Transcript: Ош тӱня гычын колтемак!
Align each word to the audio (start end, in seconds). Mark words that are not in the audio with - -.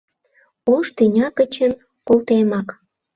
Ош 0.73 0.87
тӱня 0.95 1.27
гычын 1.37 1.71
колтемак! 2.07 2.67